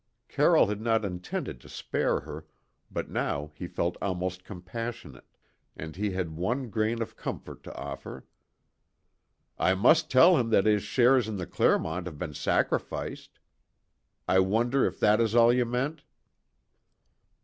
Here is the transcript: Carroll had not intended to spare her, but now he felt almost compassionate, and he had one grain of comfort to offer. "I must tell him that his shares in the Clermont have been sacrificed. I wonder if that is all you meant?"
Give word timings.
Carroll 0.27 0.65
had 0.65 0.81
not 0.81 1.05
intended 1.05 1.61
to 1.61 1.69
spare 1.69 2.21
her, 2.21 2.47
but 2.89 3.11
now 3.11 3.51
he 3.53 3.67
felt 3.67 3.97
almost 4.01 4.43
compassionate, 4.43 5.27
and 5.77 5.95
he 5.95 6.09
had 6.09 6.31
one 6.35 6.71
grain 6.71 7.03
of 7.03 7.15
comfort 7.15 7.61
to 7.61 7.75
offer. 7.75 8.25
"I 9.59 9.75
must 9.75 10.09
tell 10.09 10.37
him 10.37 10.49
that 10.49 10.65
his 10.65 10.81
shares 10.81 11.27
in 11.27 11.37
the 11.37 11.45
Clermont 11.45 12.07
have 12.07 12.17
been 12.17 12.33
sacrificed. 12.33 13.37
I 14.27 14.39
wonder 14.39 14.87
if 14.87 14.99
that 15.01 15.21
is 15.21 15.35
all 15.35 15.53
you 15.53 15.65
meant?" 15.65 16.03